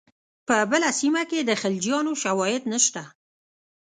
[0.47, 3.01] په بله سیمه کې د خلجیانو شواهد نشته.